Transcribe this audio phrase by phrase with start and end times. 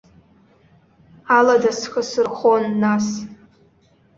[1.35, 3.07] Алада схы сырхон, нас.